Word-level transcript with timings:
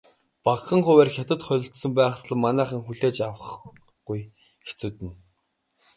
Багахан 0.43 0.79
хувиар 0.85 1.09
Хятад 1.15 1.41
холилдсон 1.45 1.91
байхад 1.95 2.25
л 2.29 2.33
манайхан 2.45 2.81
хүлээж 2.83 3.17
авахгүй 3.27 4.21
хэцүүднэ. 4.65 5.11